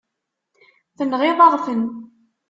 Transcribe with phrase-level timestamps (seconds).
[0.97, 1.83] Tenɣiḍ-aɣ-ten.